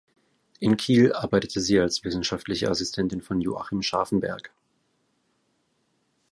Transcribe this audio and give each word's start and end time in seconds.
In 0.59 0.77
Kiel 0.77 1.13
arbeitete 1.13 1.61
sie 1.61 1.79
als 1.79 2.03
wissenschaftliche 2.03 2.71
Assistentin 2.71 3.21
von 3.21 3.39
Joachim 3.39 3.83
Scharfenberg. 3.83 4.51